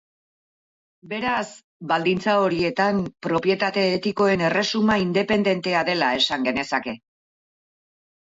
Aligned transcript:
Beraz, 1.09 1.49
baldintza 1.91 2.33
horietan, 2.45 3.01
propietate 3.27 3.83
etikoen 3.99 4.43
erresuma 4.47 4.97
independentea 5.05 5.83
dela 5.93 6.11
esan 6.23 6.49
genezake. 6.51 6.95